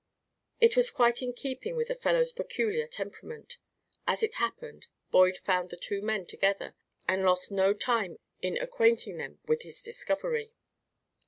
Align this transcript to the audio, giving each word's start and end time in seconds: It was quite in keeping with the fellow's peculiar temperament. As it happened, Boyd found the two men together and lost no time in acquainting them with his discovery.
It 0.59 0.75
was 0.75 0.89
quite 0.89 1.21
in 1.21 1.31
keeping 1.31 1.75
with 1.75 1.87
the 1.89 1.93
fellow's 1.93 2.31
peculiar 2.31 2.87
temperament. 2.87 3.59
As 4.07 4.23
it 4.23 4.33
happened, 4.41 4.87
Boyd 5.11 5.37
found 5.37 5.69
the 5.69 5.77
two 5.77 6.01
men 6.01 6.25
together 6.25 6.73
and 7.07 7.23
lost 7.23 7.51
no 7.51 7.75
time 7.75 8.17
in 8.41 8.57
acquainting 8.57 9.17
them 9.17 9.37
with 9.45 9.61
his 9.61 9.83
discovery. 9.83 10.53